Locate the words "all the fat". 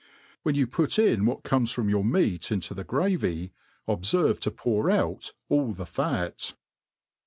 5.47-6.55